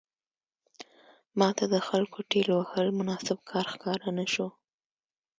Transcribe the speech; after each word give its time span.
ماته 1.39 1.65
د 1.73 1.75
خلکو 1.87 2.19
ټېل 2.31 2.49
وهل 2.57 2.87
مناسب 2.99 3.37
کار 3.51 3.65
ښکاره 3.73 4.09
نه 4.17 4.25
شو. 4.33 4.47